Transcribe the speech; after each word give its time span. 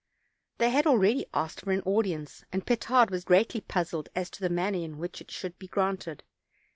They 0.57 0.71
had 0.71 0.87
already 0.87 1.27
asked 1.31 1.61
for 1.61 1.71
an 1.71 1.81
audience, 1.85 2.43
and 2.51 2.65
Petard 2.65 3.11
was 3.11 3.23
greatly 3.23 3.61
puzzled 3.61 4.09
as 4.15 4.31
to 4.31 4.41
the 4.41 4.49
man 4.49 4.73
ner 4.73 4.79
in 4.79 4.97
which 4.97 5.21
it 5.21 5.29
should 5.29 5.59
be 5.59 5.67
granted. 5.67 6.23